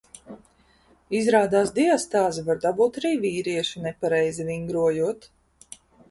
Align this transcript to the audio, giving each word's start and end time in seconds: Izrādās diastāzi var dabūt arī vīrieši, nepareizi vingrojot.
Izrādās 1.17 1.73
diastāzi 1.75 2.43
var 2.47 2.61
dabūt 2.63 2.97
arī 3.01 3.11
vīrieši, 3.25 3.83
nepareizi 3.83 4.47
vingrojot. 4.49 5.29